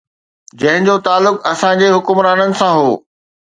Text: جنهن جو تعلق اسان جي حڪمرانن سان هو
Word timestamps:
جنهن 0.59 0.87
جو 0.87 0.95
تعلق 1.09 1.45
اسان 1.51 1.83
جي 1.85 1.91
حڪمرانن 1.99 2.59
سان 2.65 2.75
هو 2.83 2.91